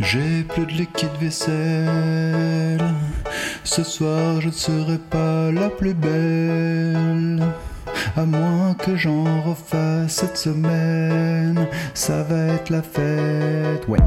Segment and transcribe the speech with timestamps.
[0.00, 2.94] J'ai plus de liquide vaisselle.
[3.64, 7.42] Ce soir, je ne serai pas la plus belle.
[8.14, 13.88] À moins que j'en refasse cette semaine, ça va être la fête.
[13.88, 13.98] Ouais.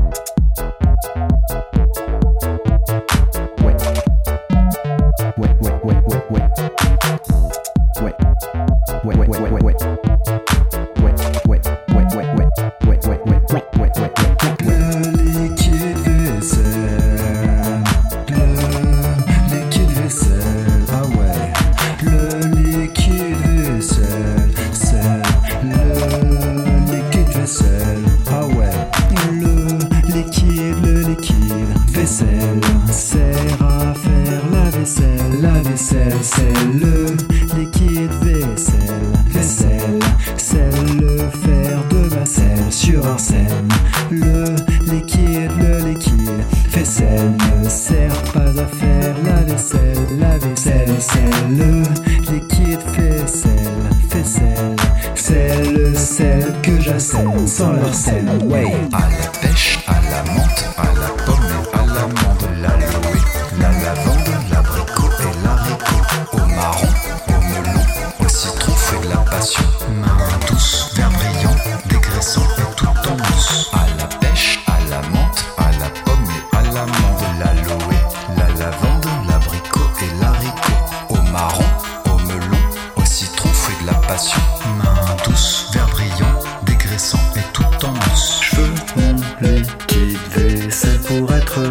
[32.92, 35.42] Sert à faire la vaisselle.
[35.42, 37.06] La vaisselle, c'est le
[37.58, 39.14] liquide vaisselle.
[39.32, 40.00] Vaisselle,
[40.38, 43.68] c'est le fer de vaisselle sur arsène.
[44.12, 44.56] Le
[44.92, 47.32] liquide, le liquide vaisselle
[47.64, 50.08] ne sert pas à faire la vaisselle.
[50.20, 51.84] La vaisselle, c'est le
[52.32, 53.90] liquide vaisselle.
[54.10, 54.76] Vaisselle,
[55.16, 58.26] c'est le sel que j'assène sans leur sel.
[58.46, 58.74] Ouais.
[58.92, 59.99] À la pêche, à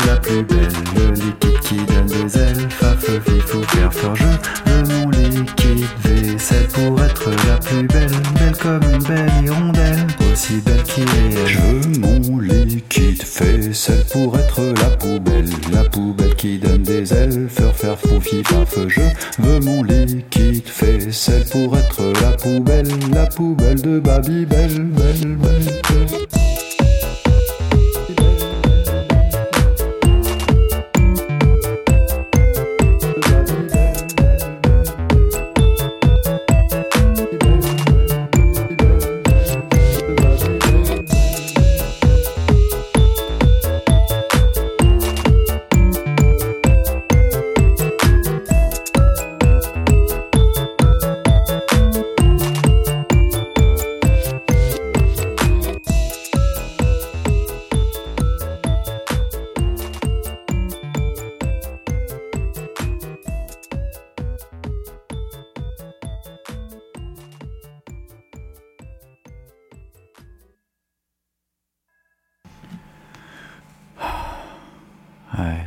[0.06, 0.72] la plus belle.
[0.96, 4.16] Le liquide qui donne des ailes, faf, fifou, faire fort.
[4.16, 4.24] Je
[4.70, 8.10] veux mon liquide vaisselle pour être la plus belle.
[8.34, 11.46] Belle comme une belle hirondelle, aussi belle qu'il est.
[11.46, 15.48] Je veux mon liquide vaisselle pour être la poubelle.
[15.72, 18.76] La poubelle qui donne des ailes, faire faire foufi, faf.
[18.88, 19.00] Je
[19.42, 22.88] veux mon liquide vaisselle pour être la poubelle.
[23.12, 26.47] La poubelle de Babybel, belle, belle, belle.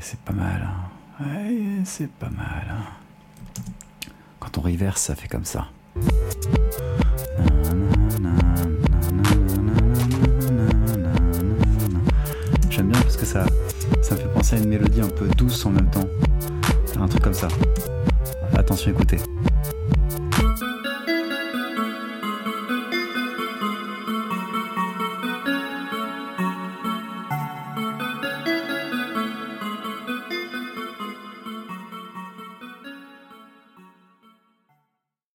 [0.01, 0.67] C'est pas mal.
[0.67, 1.23] hein.
[1.85, 2.65] C'est pas mal.
[2.69, 2.83] hein.
[4.39, 5.67] Quand on reverse, ça fait comme ça.
[12.69, 13.45] J'aime bien parce que ça,
[14.01, 16.07] ça me fait penser à une mélodie un peu douce en même temps.
[16.99, 17.47] Un truc comme ça.
[18.55, 19.17] Attention, écoutez.